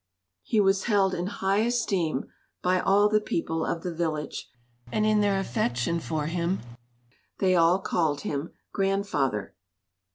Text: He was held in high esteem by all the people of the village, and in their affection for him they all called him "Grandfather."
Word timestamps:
He 0.41 0.59
was 0.59 0.85
held 0.85 1.13
in 1.13 1.27
high 1.27 1.59
esteem 1.59 2.23
by 2.63 2.79
all 2.79 3.07
the 3.07 3.21
people 3.21 3.63
of 3.63 3.83
the 3.83 3.93
village, 3.93 4.49
and 4.91 5.05
in 5.05 5.19
their 5.21 5.39
affection 5.39 5.99
for 5.99 6.25
him 6.25 6.59
they 7.37 7.55
all 7.55 7.77
called 7.77 8.21
him 8.21 8.51
"Grandfather." 8.73 9.53